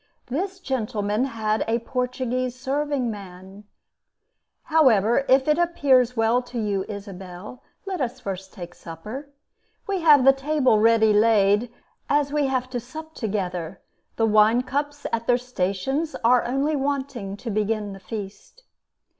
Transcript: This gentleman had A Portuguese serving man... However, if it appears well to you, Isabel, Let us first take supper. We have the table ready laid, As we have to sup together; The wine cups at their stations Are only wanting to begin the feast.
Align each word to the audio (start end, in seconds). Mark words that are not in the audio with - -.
This 0.25 0.59
gentleman 0.59 1.25
had 1.25 1.63
A 1.67 1.77
Portuguese 1.77 2.59
serving 2.59 3.11
man... 3.11 3.65
However, 4.63 5.23
if 5.29 5.47
it 5.47 5.59
appears 5.59 6.17
well 6.17 6.41
to 6.41 6.59
you, 6.59 6.83
Isabel, 6.89 7.61
Let 7.85 8.01
us 8.01 8.19
first 8.19 8.51
take 8.51 8.73
supper. 8.73 9.29
We 9.85 10.01
have 10.01 10.25
the 10.25 10.33
table 10.33 10.79
ready 10.79 11.13
laid, 11.13 11.71
As 12.09 12.33
we 12.33 12.47
have 12.47 12.67
to 12.71 12.79
sup 12.79 13.13
together; 13.13 13.79
The 14.15 14.25
wine 14.25 14.63
cups 14.63 15.05
at 15.13 15.27
their 15.27 15.37
stations 15.37 16.15
Are 16.23 16.43
only 16.45 16.75
wanting 16.75 17.37
to 17.37 17.51
begin 17.51 17.93
the 17.93 17.99
feast. 17.99 18.63